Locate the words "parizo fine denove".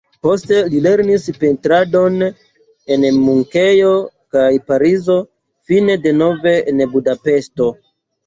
4.71-6.57